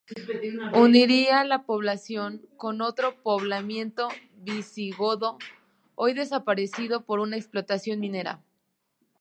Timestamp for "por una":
7.05-7.37